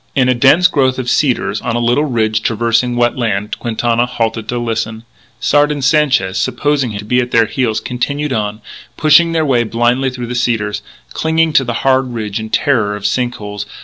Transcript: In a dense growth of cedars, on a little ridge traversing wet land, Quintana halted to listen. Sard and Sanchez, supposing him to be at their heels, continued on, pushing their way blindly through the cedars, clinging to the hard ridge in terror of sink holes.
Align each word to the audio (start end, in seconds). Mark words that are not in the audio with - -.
In 0.15 0.27
a 0.29 0.33
dense 0.33 0.65
growth 0.65 0.97
of 0.97 1.11
cedars, 1.11 1.61
on 1.61 1.75
a 1.75 1.79
little 1.79 2.05
ridge 2.05 2.41
traversing 2.41 2.95
wet 2.95 3.17
land, 3.19 3.59
Quintana 3.59 4.07
halted 4.07 4.49
to 4.49 4.57
listen. 4.57 5.03
Sard 5.39 5.71
and 5.71 5.83
Sanchez, 5.83 6.39
supposing 6.39 6.89
him 6.89 6.97
to 6.97 7.05
be 7.05 7.19
at 7.19 7.29
their 7.29 7.45
heels, 7.45 7.79
continued 7.79 8.33
on, 8.33 8.61
pushing 8.97 9.31
their 9.31 9.45
way 9.45 9.63
blindly 9.63 10.09
through 10.09 10.25
the 10.25 10.33
cedars, 10.33 10.81
clinging 11.13 11.53
to 11.53 11.63
the 11.63 11.73
hard 11.85 12.13
ridge 12.15 12.39
in 12.39 12.49
terror 12.49 12.95
of 12.95 13.05
sink 13.05 13.35
holes. 13.35 13.67